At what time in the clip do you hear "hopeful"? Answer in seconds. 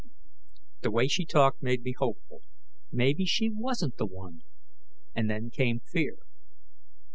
1.95-2.41